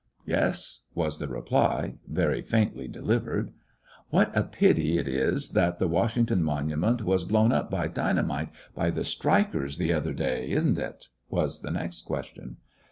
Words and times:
"Yes," 0.25 0.79
was 0.95 1.19
the 1.19 1.27
reply, 1.27 1.99
very 2.07 2.41
faintly 2.41 2.87
delivered. 2.87 3.51
"What 4.09 4.35
a 4.35 4.41
pity 4.41 4.97
it 4.97 5.07
is 5.07 5.49
that 5.49 5.77
the 5.77 5.87
Washington 5.87 6.41
Monument 6.41 7.03
was 7.03 7.23
blown 7.23 7.51
up 7.51 7.69
by 7.69 7.87
dynamite 7.87 8.49
by 8.73 8.89
the 8.89 9.03
strikers, 9.03 9.77
the. 9.77 9.93
other 9.93 10.13
day, 10.15 10.49
is 10.49 10.65
n't 10.65 10.79
it!" 10.79 11.05
was 11.29 11.61
the 11.61 11.69
next 11.69 12.01
question. 12.01 12.57